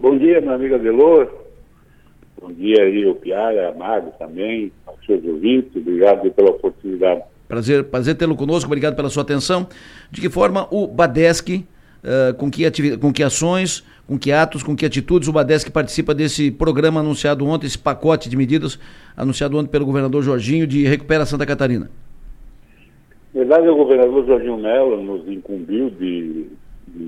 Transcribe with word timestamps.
Bom 0.00 0.16
dia, 0.16 0.40
meu 0.40 0.52
amigo 0.52 0.76
Adelor. 0.76 1.28
Bom 2.40 2.52
dia 2.52 2.84
aí, 2.84 3.04
o 3.04 3.16
Piara, 3.16 3.70
a 3.70 3.74
Mago 3.74 4.12
também, 4.16 4.70
aos 4.86 5.04
seus 5.04 5.24
ouvintes. 5.24 5.74
Obrigado 5.74 6.30
pela 6.30 6.50
oportunidade. 6.50 7.22
Prazer, 7.48 7.82
prazer 7.84 8.14
tê-lo 8.14 8.36
conosco, 8.36 8.68
obrigado 8.68 8.94
pela 8.94 9.08
sua 9.08 9.24
atenção. 9.24 9.66
De 10.08 10.20
que 10.20 10.30
forma 10.30 10.68
o 10.70 10.86
Badesc, 10.86 11.50
uh, 11.56 12.34
com, 12.36 12.48
que 12.48 12.62
com 12.98 13.12
que 13.12 13.24
ações, 13.24 13.84
com 14.06 14.16
que 14.16 14.30
atos, 14.30 14.62
com 14.62 14.76
que 14.76 14.86
atitudes 14.86 15.28
o 15.28 15.32
Badesc 15.32 15.68
participa 15.72 16.14
desse 16.14 16.52
programa 16.52 17.00
anunciado 17.00 17.44
ontem, 17.44 17.66
esse 17.66 17.78
pacote 17.78 18.30
de 18.30 18.36
medidas 18.36 18.78
anunciado 19.16 19.58
ontem 19.58 19.68
pelo 19.68 19.84
governador 19.84 20.22
Jorginho 20.22 20.66
de 20.66 20.86
Recupera 20.86 21.26
Santa 21.26 21.44
Catarina? 21.44 21.90
Na 23.34 23.40
verdade, 23.40 23.68
o 23.68 23.76
governador 23.76 24.24
Jorginho 24.26 24.58
Mello 24.58 25.02
nos 25.02 25.26
incumbiu 25.26 25.90
de 25.90 26.46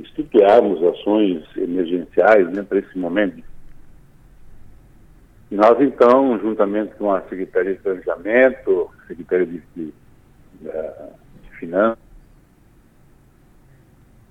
estruturarmos 0.02 0.82
ações 0.82 1.44
emergenciais 1.56 2.48
né, 2.52 2.62
para 2.62 2.78
esse 2.78 2.98
momento 2.98 3.42
e 5.50 5.56
nós, 5.56 5.80
então, 5.80 6.38
juntamente 6.38 6.94
com 6.94 7.12
a 7.12 7.22
Secretaria 7.22 7.74
de 7.74 7.80
Planejamento, 7.80 8.88
Secretaria 9.08 9.46
de, 9.46 9.62
de, 9.74 9.86
de 10.60 11.58
Finanças. 11.58 11.98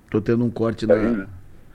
Estou 0.06 0.22
tendo 0.22 0.44
um 0.44 0.50
corte 0.50 0.86
na. 0.86 1.28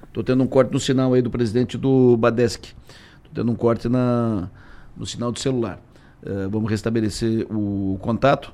Estou 0.07 0.23
tendo 0.23 0.43
um 0.43 0.47
corte 0.47 0.73
no 0.73 0.79
sinal 0.79 1.13
aí 1.13 1.21
do 1.21 1.29
presidente 1.29 1.77
do 1.77 2.17
Badesc. 2.17 2.73
Estou 3.17 3.31
tendo 3.35 3.51
um 3.51 3.55
corte 3.55 3.87
na, 3.87 4.49
no 4.97 5.05
sinal 5.05 5.31
do 5.31 5.39
celular. 5.39 5.79
Uh, 6.23 6.49
vamos 6.49 6.69
restabelecer 6.69 7.45
o 7.51 7.99
contato. 8.01 8.51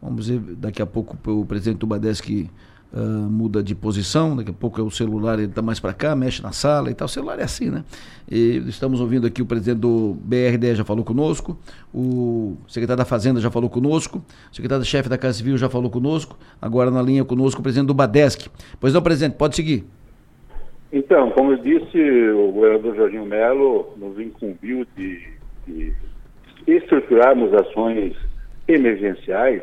Vamos 0.00 0.28
ver, 0.28 0.40
daqui 0.56 0.80
a 0.80 0.86
pouco 0.86 1.18
o 1.30 1.44
presidente 1.44 1.78
do 1.78 1.86
Badesc 1.86 2.48
uh, 2.92 2.98
muda 2.98 3.62
de 3.62 3.74
posição, 3.74 4.36
daqui 4.36 4.50
a 4.50 4.54
pouco 4.54 4.80
é 4.80 4.84
o 4.84 4.90
celular 4.90 5.38
ele 5.38 5.48
está 5.48 5.62
mais 5.62 5.80
para 5.80 5.92
cá, 5.92 6.14
mexe 6.14 6.42
na 6.42 6.52
sala 6.52 6.90
e 6.90 6.94
tal. 6.94 7.06
O 7.06 7.08
celular 7.08 7.38
é 7.38 7.44
assim, 7.44 7.70
né? 7.70 7.84
E 8.30 8.62
estamos 8.68 9.00
ouvindo 9.00 9.26
aqui 9.26 9.42
o 9.42 9.46
presidente 9.46 9.78
do 9.78 10.16
BRD 10.22 10.74
já 10.74 10.84
falou 10.84 11.04
conosco, 11.04 11.58
o 11.92 12.56
secretário 12.68 12.98
da 12.98 13.04
Fazenda 13.04 13.40
já 13.40 13.50
falou 13.50 13.68
conosco, 13.68 14.22
o 14.50 14.54
secretário-chefe 14.54 15.08
da 15.08 15.18
Casa 15.18 15.38
Civil 15.38 15.56
já 15.56 15.68
falou 15.68 15.90
conosco, 15.90 16.38
agora 16.60 16.90
na 16.90 17.02
linha 17.02 17.24
conosco 17.24 17.60
o 17.60 17.62
presidente 17.62 17.88
do 17.88 17.94
Badesc. 17.94 18.48
Pois 18.80 18.92
não, 18.92 19.02
presidente, 19.02 19.36
pode 19.36 19.56
seguir. 19.56 19.84
Então, 20.92 21.30
como 21.30 21.52
eu 21.52 21.56
disse, 21.56 21.98
o 22.32 22.52
governador 22.52 22.94
Jorginho 22.94 23.24
Melo 23.24 23.94
nos 23.96 24.20
incumbiu 24.20 24.86
de, 24.94 25.20
de 25.66 25.92
estruturarmos 26.66 27.52
ações 27.54 28.14
emergenciais 28.68 29.62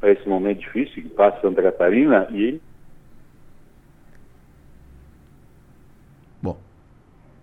para 0.00 0.12
esse 0.12 0.26
momento 0.26 0.60
difícil 0.60 1.02
que 1.02 1.08
passa 1.10 1.40
Santa 1.42 1.62
Catarina 1.62 2.26
e 2.30 2.60
Bom, 6.42 6.56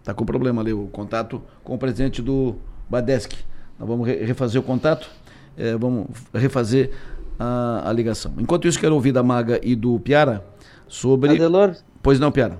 tá 0.03 0.13
com 0.13 0.25
problema 0.25 0.61
ali 0.61 0.73
o 0.73 0.87
contato 0.87 1.41
com 1.63 1.75
o 1.75 1.77
presidente 1.77 2.21
do 2.21 2.55
Badesc. 2.89 3.37
Nós 3.77 3.87
vamos 3.87 4.07
refazer 4.07 4.59
o 4.59 4.63
contato, 4.63 5.07
é, 5.55 5.77
vamos 5.77 6.07
refazer 6.33 6.91
a, 7.37 7.87
a, 7.87 7.93
ligação. 7.93 8.33
Enquanto 8.39 8.67
isso, 8.67 8.79
quero 8.79 8.95
ouvir 8.95 9.11
da 9.11 9.21
Maga 9.21 9.59
e 9.61 9.75
do 9.75 9.99
Piara 9.99 10.43
sobre. 10.87 11.29
Adelor? 11.29 11.75
Pois 12.01 12.19
não, 12.19 12.31
Piara. 12.31 12.57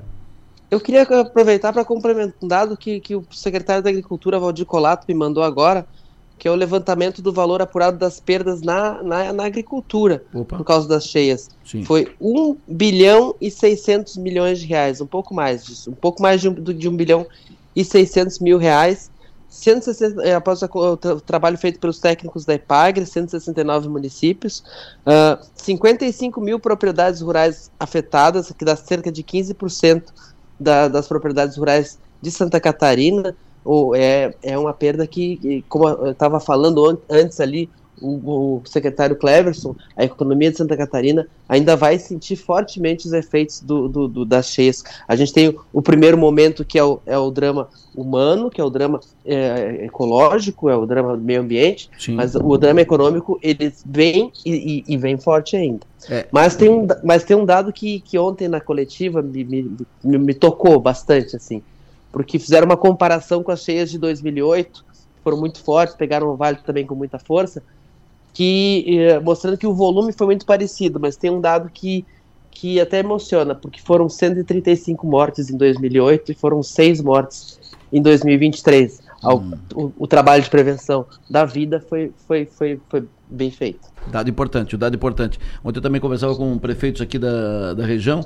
Eu 0.69 0.79
queria 0.79 1.03
aproveitar 1.03 1.73
para 1.73 1.83
complementar 1.83 2.35
um 2.43 2.47
dado 2.47 2.77
que, 2.77 2.99
que 2.99 3.15
o 3.15 3.25
secretário 3.31 3.81
da 3.81 3.89
Agricultura, 3.89 4.37
Valdir 4.37 4.65
Colato, 4.65 5.05
me 5.07 5.15
mandou 5.15 5.41
agora 5.41 5.87
que 6.37 6.47
é 6.47 6.51
o 6.51 6.55
levantamento 6.55 7.21
do 7.21 7.33
valor 7.33 7.61
apurado 7.61 7.97
das 7.97 8.19
perdas 8.19 8.61
na, 8.61 9.01
na, 9.01 9.33
na 9.33 9.45
agricultura 9.45 10.23
Opa. 10.33 10.57
por 10.57 10.63
causa 10.63 10.87
das 10.87 11.05
cheias. 11.05 11.49
Sim. 11.65 11.83
Foi 11.83 12.13
1 12.21 12.57
bilhão 12.67 13.35
e 13.41 13.49
600 13.49 14.17
milhões 14.17 14.59
de 14.59 14.65
reais, 14.65 15.01
um 15.01 15.07
pouco 15.07 15.33
mais 15.33 15.65
disso, 15.65 15.89
um 15.89 15.95
pouco 15.95 16.21
mais 16.21 16.41
de 16.41 16.49
um, 16.49 16.53
de 16.53 16.87
1 16.87 16.95
bilhão 16.95 17.25
e 17.75 17.83
600 17.83 18.39
mil 18.39 18.57
reais. 18.57 19.11
160, 19.49 20.21
é, 20.23 20.35
após 20.35 20.61
o, 20.61 20.97
tra 20.97 21.19
trabalho 21.21 21.57
feito 21.57 21.79
pelos 21.79 21.99
técnicos 21.99 22.45
da 22.45 22.53
EPAGRE, 22.53 23.05
169 23.05 23.87
municípios, 23.87 24.61
uh, 25.05 25.43
55 25.55 26.39
mil 26.41 26.59
propriedades 26.59 27.21
rurais 27.21 27.71
afetadas, 27.79 28.51
que 28.51 28.65
dá 28.65 28.75
cerca 28.75 29.11
de 29.11 29.23
15% 29.23 30.03
da, 30.59 30.87
das 30.89 31.07
propriedades 31.07 31.57
rurais 31.57 31.97
de 32.21 32.29
Santa 32.29 32.59
Catarina, 32.59 33.35
ou 33.67 33.93
é, 33.93 34.33
é 34.41 34.57
uma 34.57 34.73
perda 34.73 35.05
que, 35.05 35.63
como 35.67 35.89
eu 35.89 36.11
estava 36.11 36.39
falando 36.39 36.99
antes 37.09 37.41
ali, 37.41 37.69
o, 38.01 38.59
o, 38.59 38.61
secretário 38.65 39.15
Cleverson, 39.15 39.75
a 39.95 40.05
economia 40.05 40.51
de 40.51 40.57
Santa 40.57 40.77
Catarina 40.77 41.27
ainda 41.49 41.75
vai 41.75 41.97
sentir 41.97 42.35
fortemente 42.35 43.07
os 43.07 43.13
efeitos 43.13 43.59
do, 43.59 43.87
do, 43.87 44.07
do, 44.07 44.25
das 44.25 44.49
cheias. 44.49 44.83
A 45.07 45.15
gente 45.15 45.33
tem 45.33 45.49
o, 45.49 45.59
o, 45.73 45.81
primeiro 45.81 46.17
momento 46.17 46.63
que 46.63 46.77
é 46.77 46.83
o, 46.83 46.99
é 47.05 47.17
o 47.17 47.31
drama 47.31 47.67
humano, 47.95 48.49
que 48.49 48.61
é 48.61 48.63
o 48.63 48.69
drama 48.69 48.99
é, 49.25 49.85
ecológico, 49.85 50.69
é 50.69 50.75
o 50.75 50.85
drama 50.85 51.17
do 51.17 51.23
meio 51.23 51.41
ambiente, 51.41 51.89
Sim. 51.97 52.13
mas 52.13 52.35
o 52.35 52.57
drama 52.57 52.81
econômico 52.81 53.39
ele 53.41 53.73
vem 53.85 54.31
e, 54.45 54.83
e, 54.87 54.93
e 54.93 54.97
vem 54.97 55.17
forte 55.17 55.55
ainda. 55.55 55.81
É. 56.09 56.27
Mas, 56.31 56.55
tem 56.55 56.69
um, 56.69 56.87
mas 57.03 57.23
tem 57.23 57.35
um 57.35 57.45
dado 57.45 57.73
que, 57.73 57.99
que 58.01 58.17
ontem 58.19 58.47
na 58.47 58.61
coletiva 58.61 59.21
me, 59.21 59.43
me, 59.43 59.71
me, 60.03 60.17
me 60.19 60.33
tocou 60.33 60.79
bastante, 60.79 61.35
assim 61.35 61.61
porque 62.17 62.39
fizeram 62.39 62.65
uma 62.65 62.75
comparação 62.75 63.43
com 63.43 63.51
as 63.51 63.63
cheias 63.63 63.91
de 63.91 63.99
2008, 63.99 64.83
que 64.89 65.23
foram 65.23 65.37
muito 65.37 65.63
fortes, 65.63 65.95
pegaram 65.95 66.29
o 66.29 66.35
Vale 66.35 66.57
também 66.65 66.83
com 66.83 66.95
muita 66.95 67.19
força, 67.19 67.61
que 68.33 68.85
eh, 68.87 69.19
mostrando 69.19 69.55
que 69.55 69.67
o 69.67 69.73
volume 69.75 70.11
foi 70.11 70.25
muito 70.25 70.43
parecido, 70.43 70.99
mas 70.99 71.15
tem 71.15 71.29
um 71.29 71.39
dado 71.39 71.69
que, 71.71 72.03
que 72.49 72.81
até 72.81 73.01
emociona, 73.01 73.53
porque 73.53 73.79
foram 73.79 74.09
135 74.09 75.05
mortes 75.05 75.51
em 75.51 75.57
2008 75.57 76.31
e 76.31 76.33
foram 76.33 76.63
6 76.63 77.01
mortes 77.01 77.59
em 77.93 78.01
2023. 78.01 78.99
Hum. 79.23 79.51
O, 79.75 79.91
o, 79.95 80.07
trabalho 80.07 80.41
de 80.41 80.49
prevenção 80.49 81.05
da 81.29 81.45
vida 81.45 81.79
foi, 81.87 82.11
foi, 82.27 82.47
foi, 82.47 82.81
foi 82.89 83.03
bem 83.29 83.51
feito. 83.51 83.87
Dado 84.07 84.27
importante, 84.27 84.73
o 84.73 84.77
dado 84.77 84.95
importante. 84.95 85.39
Ontem 85.63 85.77
eu 85.77 85.83
também 85.83 86.01
conversava 86.01 86.35
com 86.35 86.57
prefeitos 86.57 86.99
aqui 86.99 87.19
da, 87.19 87.75
da 87.75 87.85
região 87.85 88.25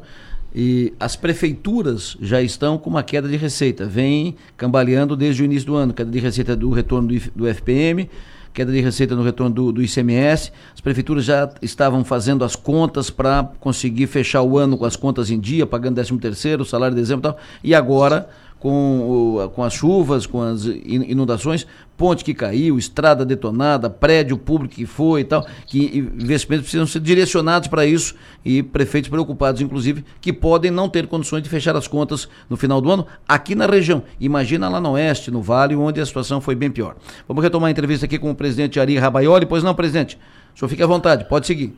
e 0.53 0.93
as 0.99 1.15
prefeituras 1.15 2.17
já 2.21 2.41
estão 2.41 2.77
com 2.77 2.89
uma 2.89 3.03
queda 3.03 3.27
de 3.27 3.37
receita, 3.37 3.85
vem 3.85 4.35
cambaleando 4.57 5.15
desde 5.15 5.41
o 5.41 5.45
início 5.45 5.67
do 5.67 5.75
ano, 5.75 5.93
queda 5.93 6.11
de 6.11 6.19
receita 6.19 6.55
do 6.55 6.69
retorno 6.71 7.07
do, 7.07 7.31
do 7.33 7.47
FPM, 7.47 8.09
queda 8.53 8.71
de 8.71 8.81
receita 8.81 9.15
no 9.15 9.23
retorno 9.23 9.53
do, 9.53 9.71
do, 9.71 9.81
ICMS. 9.81 10.51
As 10.73 10.81
prefeituras 10.81 11.23
já 11.23 11.49
estavam 11.61 12.03
fazendo 12.03 12.43
as 12.43 12.55
contas 12.55 13.09
para 13.09 13.49
conseguir 13.59 14.07
fechar 14.07 14.41
o 14.41 14.57
ano 14.57 14.77
com 14.77 14.85
as 14.85 14.95
contas 14.95 15.31
em 15.31 15.39
dia, 15.39 15.65
pagando 15.65 15.95
13 15.95 16.17
terceiro, 16.17 16.65
salário 16.65 16.95
de 16.95 17.01
dezembro 17.01 17.21
e 17.21 17.31
tal. 17.31 17.39
E 17.63 17.73
agora 17.73 18.29
com, 18.61 19.51
com 19.55 19.63
as 19.63 19.73
chuvas, 19.73 20.27
com 20.27 20.39
as 20.39 20.65
inundações, 20.65 21.65
ponte 21.97 22.23
que 22.23 22.33
caiu, 22.33 22.77
estrada 22.77 23.25
detonada, 23.25 23.89
prédio 23.89 24.37
público 24.37 24.75
que 24.75 24.85
foi 24.85 25.21
e 25.21 25.23
tal, 25.23 25.45
que 25.65 25.97
investimentos 26.19 26.65
precisam 26.65 26.85
ser 26.85 26.99
direcionados 26.99 27.67
para 27.67 27.87
isso 27.87 28.15
e 28.45 28.61
prefeitos 28.61 29.09
preocupados, 29.09 29.61
inclusive, 29.61 30.05
que 30.21 30.31
podem 30.31 30.69
não 30.69 30.87
ter 30.87 31.07
condições 31.07 31.41
de 31.41 31.49
fechar 31.49 31.75
as 31.75 31.87
contas 31.87 32.29
no 32.47 32.55
final 32.55 32.79
do 32.79 32.91
ano 32.91 33.07
aqui 33.27 33.55
na 33.55 33.65
região. 33.65 34.03
Imagina 34.19 34.69
lá 34.69 34.79
no 34.79 34.91
oeste, 34.91 35.31
no 35.31 35.41
vale, 35.41 35.75
onde 35.75 35.99
a 35.99 36.05
situação 36.05 36.39
foi 36.39 36.53
bem 36.53 36.69
pior. 36.69 36.95
Vamos 37.27 37.43
retomar 37.43 37.67
a 37.67 37.71
entrevista 37.71 38.05
aqui 38.05 38.19
com 38.19 38.29
o 38.29 38.35
presidente 38.35 38.79
Ari 38.79 38.95
Rabaioli. 38.97 39.47
Pois 39.47 39.63
não, 39.63 39.73
presidente? 39.73 40.19
O 40.55 40.59
senhor 40.59 40.69
fique 40.69 40.83
à 40.83 40.87
vontade, 40.87 41.25
pode 41.27 41.47
seguir. 41.47 41.75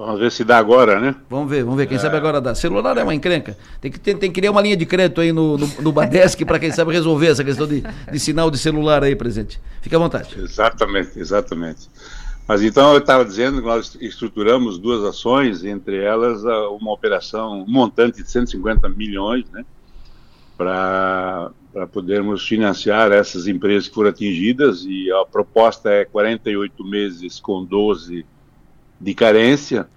Vamos 0.00 0.18
ver 0.18 0.32
se 0.32 0.44
dá 0.44 0.56
agora, 0.56 0.98
né? 0.98 1.14
Vamos 1.28 1.50
ver, 1.50 1.62
vamos 1.62 1.76
ver. 1.76 1.86
Quem 1.86 1.98
é. 1.98 2.00
sabe 2.00 2.16
agora 2.16 2.40
dá. 2.40 2.54
Celular 2.54 2.96
é 2.96 3.02
uma 3.02 3.14
encrenca. 3.14 3.54
Tem 3.82 3.90
que, 3.90 4.00
tem, 4.00 4.16
tem 4.16 4.32
que 4.32 4.40
criar 4.40 4.50
uma 4.50 4.62
linha 4.62 4.74
de 4.74 4.86
crédito 4.86 5.20
aí 5.20 5.30
no, 5.30 5.58
no, 5.58 5.66
no 5.66 5.92
Badesc 5.92 6.42
para 6.46 6.58
quem 6.58 6.72
sabe 6.72 6.90
resolver 6.90 7.26
essa 7.26 7.44
questão 7.44 7.66
de, 7.66 7.82
de 8.10 8.18
sinal 8.18 8.50
de 8.50 8.56
celular 8.56 9.04
aí, 9.04 9.14
presidente. 9.14 9.60
Fique 9.82 9.94
à 9.94 9.98
vontade. 9.98 10.40
Exatamente, 10.40 11.18
exatamente. 11.18 11.90
Mas 12.48 12.62
então 12.62 12.94
eu 12.94 12.98
estava 13.00 13.26
dizendo 13.26 13.60
que 13.60 13.66
nós 13.66 13.94
estruturamos 14.00 14.78
duas 14.78 15.04
ações, 15.04 15.64
entre 15.64 16.02
elas 16.02 16.44
uma 16.44 16.92
operação 16.94 17.60
um 17.60 17.70
montante 17.70 18.22
de 18.22 18.30
150 18.30 18.88
milhões, 18.88 19.44
né? 19.50 19.66
Para 20.56 21.52
podermos 21.92 22.48
financiar 22.48 23.12
essas 23.12 23.46
empresas 23.46 23.86
que 23.86 23.94
foram 23.94 24.08
atingidas 24.08 24.82
e 24.82 25.12
a 25.12 25.26
proposta 25.26 25.90
é 25.90 26.06
48 26.06 26.82
meses 26.86 27.38
com 27.38 27.62
12 27.62 28.24
de 29.00 29.14
carência 29.14 29.88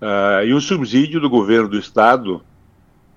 uh, 0.00 0.44
e 0.44 0.54
um 0.54 0.60
subsídio 0.60 1.20
do 1.20 1.28
governo 1.28 1.68
do 1.68 1.78
estado 1.78 2.42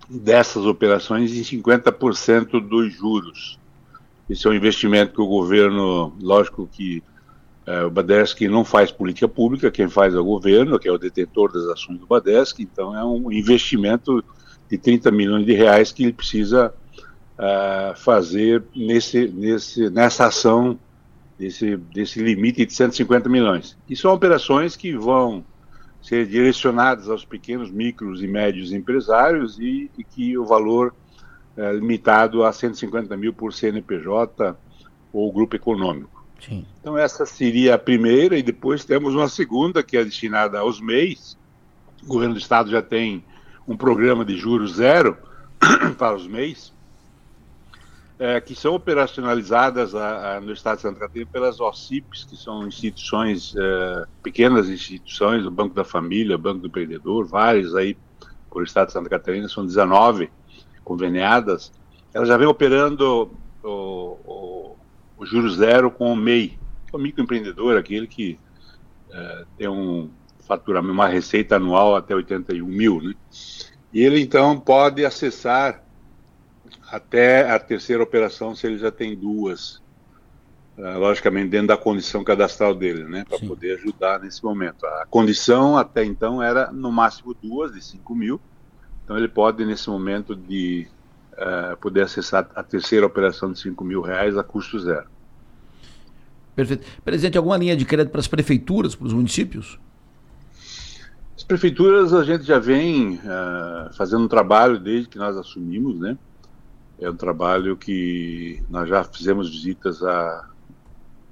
dessas 0.10 0.66
operações 0.66 1.32
em 1.34 1.42
50% 1.42 2.60
dos 2.60 2.94
juros. 2.94 3.60
Esse 4.30 4.48
é 4.48 4.50
um 4.50 4.54
investimento 4.54 5.14
que 5.14 5.22
o 5.22 5.28
governo, 5.28 6.14
lógico 6.20 6.68
que 6.72 7.04
uh, 7.68 7.86
o 7.88 7.90
Badesc 7.90 8.48
não 8.48 8.66
faz 8.66 8.92
política 8.92 9.28
pública, 9.28 9.72
quem 9.72 9.88
faz 9.88 10.14
é 10.14 10.20
o 10.20 10.26
governo, 10.26 10.80
que 10.80 10.88
é 10.88 10.92
o 10.92 10.98
detentor 10.98 11.52
das 11.52 11.66
ações 11.66 12.00
do 12.00 12.08
Badesc, 12.08 12.62
então 12.62 12.98
é 12.98 13.04
um 13.04 13.32
investimento 13.32 14.24
de 14.70 14.78
30 14.78 15.12
milhões 15.12 15.46
de 15.46 15.54
reais 15.54 15.92
que 15.92 16.04
ele 16.04 16.14
precisa 16.14 16.74
uh, 17.38 17.98
fazer 17.98 18.64
nesse, 18.76 19.28
nesse, 19.28 19.90
nessa 19.90 20.28
ação 20.28 20.80
desse, 21.42 21.76
desse 21.76 22.22
limite 22.22 22.66
de 22.66 22.74
150 22.74 23.28
milhões. 23.28 23.76
E 23.90 23.96
são 23.96 24.14
operações 24.14 24.76
que 24.76 24.96
vão 24.96 25.44
ser 26.00 26.28
direcionadas 26.28 27.10
aos 27.10 27.26
pequenos, 27.26 27.72
micros 27.72 28.22
e 28.22 28.28
médios 28.28 28.72
empresários 28.72 29.58
e, 29.60 29.90
e 29.98 30.04
que 30.04 30.38
o 30.38 30.46
valor 30.46 30.94
é, 31.58 31.74
limitado 31.74 32.44
a 32.44 32.54
150 32.54 33.18
mil 33.18 33.34
por 33.34 33.54
CNPJ 33.54 34.56
ou 35.12 35.34
grupo 35.34 35.56
econômico. 35.56 36.24
Sim. 36.40 36.66
Então 36.80 36.96
essa 36.96 37.26
seria 37.26 37.74
a 37.74 37.80
primeira 37.80 38.38
e 38.38 38.44
depois 38.44 38.86
temos 38.86 39.16
uma 39.16 39.28
segunda 39.28 39.82
que 39.82 39.98
é 39.98 40.04
destinada 40.04 40.60
aos 40.60 40.80
MEIs. 40.80 41.38
O 42.04 42.08
governo 42.08 42.36
do 42.36 42.40
estado 42.40 42.70
já 42.70 42.84
tem 42.84 43.24
um 43.68 43.76
programa 43.76 44.24
de 44.24 44.38
juros 44.38 44.76
zero 44.76 45.18
para 45.98 46.16
os 46.16 46.28
MEIs, 46.28 46.72
é, 48.22 48.40
que 48.40 48.54
são 48.54 48.76
operacionalizadas 48.76 49.96
a, 49.96 50.38
a, 50.38 50.42
no 50.42 50.54
estado 50.54 50.76
de 50.76 50.84
Santa 50.84 51.00
Catarina 51.00 51.26
pelas 51.32 51.60
OCIPs, 51.60 52.24
que 52.24 52.38
são 52.38 52.68
instituições, 52.68 53.56
é, 53.58 54.06
pequenas 54.22 54.70
instituições, 54.70 55.44
o 55.44 55.50
Banco 55.50 55.74
da 55.74 55.84
Família, 55.84 56.36
o 56.36 56.40
Banco 56.40 56.60
do 56.60 56.68
Empreendedor, 56.68 57.26
várias 57.26 57.74
aí 57.74 57.98
por 58.48 58.64
estado 58.64 58.88
de 58.88 58.94
Santa 58.94 59.10
Catarina, 59.10 59.50
são 59.50 59.66
19 59.66 60.30
conveniadas, 60.84 61.72
ela 62.14 62.24
já 62.24 62.38
vem 62.38 62.46
operando 62.46 63.32
o, 63.64 64.18
o, 64.24 64.76
o 65.18 65.26
juro 65.26 65.50
zero 65.50 65.90
com 65.90 66.14
o 66.14 66.16
MEI, 66.16 66.60
o 66.94 67.00
microempreendedor, 67.00 67.76
aquele 67.76 68.06
que 68.06 68.38
é, 69.10 69.46
tem 69.58 69.68
um 69.68 70.12
faturamento, 70.42 70.94
uma 70.94 71.08
receita 71.08 71.56
anual 71.56 71.96
até 71.96 72.14
81 72.14 72.68
mil, 72.68 73.02
né? 73.02 73.16
E 73.92 74.00
ele 74.00 74.22
então 74.22 74.60
pode 74.60 75.04
acessar 75.04 75.84
até 76.92 77.50
a 77.50 77.58
terceira 77.58 78.04
operação 78.04 78.54
se 78.54 78.68
ele 78.68 78.78
já 78.78 78.92
tem 78.92 79.16
duas, 79.16 79.82
uh, 80.78 81.00
logicamente 81.00 81.50
dentro 81.50 81.68
da 81.68 81.78
condição 81.78 82.22
cadastral 82.22 82.76
dele, 82.76 83.06
né, 83.06 83.24
para 83.28 83.40
poder 83.40 83.76
ajudar 83.78 84.20
nesse 84.20 84.44
momento. 84.44 84.86
A 84.86 85.06
condição 85.10 85.78
até 85.78 86.04
então 86.04 86.44
era 86.44 86.70
no 86.70 86.92
máximo 86.92 87.34
duas 87.34 87.72
de 87.72 87.82
5 87.82 88.14
mil, 88.14 88.42
então 89.04 89.18
ele 89.18 89.30
pode 89.30 89.66
nesse 89.66 89.90
momento 89.90 90.36
de 90.36 90.86
uh, 91.34 91.78
poder 91.78 92.02
acessar 92.02 92.50
a 92.54 92.62
terceira 92.62 93.06
operação 93.06 93.52
de 93.54 93.60
5 93.60 93.84
mil 93.86 94.02
reais 94.02 94.38
a 94.38 94.44
custo 94.44 94.78
zero. 94.78 95.08
Perfeito. 96.54 96.86
Presente 97.06 97.38
alguma 97.38 97.56
linha 97.56 97.78
de 97.78 97.86
crédito 97.86 98.12
para 98.12 98.20
as 98.20 98.28
prefeituras, 98.28 98.94
para 98.94 99.08
os 99.08 99.14
municípios? 99.14 99.80
As 101.38 101.44
prefeituras 101.44 102.14
a 102.14 102.24
gente 102.24 102.44
já 102.44 102.60
vem 102.60 103.16
uh, 103.16 103.94
fazendo 103.96 104.26
um 104.26 104.28
trabalho 104.28 104.78
desde 104.78 105.08
que 105.08 105.18
nós 105.18 105.38
assumimos, 105.38 105.98
né? 105.98 106.18
É 107.01 107.09
um 107.09 107.15
trabalho 107.15 107.75
que 107.75 108.63
nós 108.69 108.88
já 108.88 109.03
fizemos 109.03 109.50
visitas 109.50 110.03
a 110.03 110.48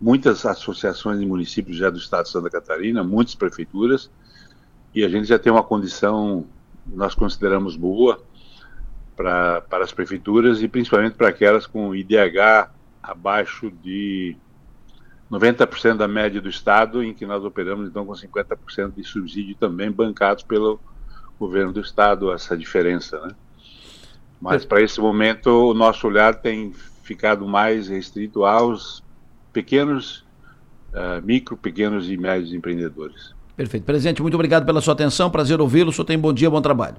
muitas 0.02 0.44
associações 0.44 1.20
de 1.20 1.26
municípios 1.28 1.78
já 1.78 1.92
do 1.92 2.00
estado 2.00 2.24
de 2.24 2.32
Santa 2.32 2.50
Catarina, 2.50 3.04
muitas 3.04 3.36
prefeituras, 3.36 4.10
e 4.96 5.06
a 5.06 5.10
gente 5.10 5.28
já 5.28 5.38
tem 5.38 5.52
uma 5.52 5.62
condição, 5.62 6.48
nós 6.88 7.14
consideramos 7.14 7.76
boa, 7.76 8.20
para 9.16 9.64
as 9.84 9.92
prefeituras 9.92 10.64
e 10.64 10.68
principalmente 10.68 11.14
para 11.14 11.28
aquelas 11.28 11.68
com 11.68 11.94
IDH 11.94 12.72
abaixo 13.04 13.70
de 13.70 14.36
90% 15.30 15.98
da 15.98 16.08
média 16.08 16.42
do 16.42 16.50
Estado, 16.50 17.04
em 17.04 17.14
que 17.14 17.28
nós 17.28 17.46
operamos 17.46 17.88
então 17.88 18.08
com 18.08 18.14
50% 18.14 18.96
de 18.96 19.04
subsídio 19.04 19.56
também 19.56 19.92
bancados 19.92 20.44
pelo 20.44 20.80
governo 21.38 21.72
do 21.72 21.82
Estado, 21.82 22.32
essa 22.32 22.58
diferença, 22.58 23.20
né? 23.20 23.36
Mas 24.42 24.66
para 24.66 24.82
esse 24.82 25.00
momento 25.02 25.48
o 25.48 25.74
nosso 25.74 26.08
olhar 26.08 26.36
tem 26.36 26.72
ficado 27.04 27.48
mais 27.48 27.88
restrito 27.88 28.46
aos 28.46 29.04
pequenos, 29.52 30.26
uh, 30.94 31.22
micro, 31.24 31.58
pequenos 31.58 32.10
e 32.10 32.16
médios 32.16 32.54
empreendedores. 32.54 33.34
Perfeito. 33.56 33.84
Presidente, 33.84 34.22
muito 34.22 34.36
obrigado 34.36 34.66
pela 34.66 34.80
sua 34.80 34.94
atenção, 34.94 35.30
prazer 35.30 35.60
ouvi-lo, 35.60 35.90
o 35.90 35.94
senhor 35.94 36.06
tem 36.06 36.18
bom 36.18 36.32
dia, 36.32 36.50
bom 36.50 36.62
trabalho. 36.62 36.96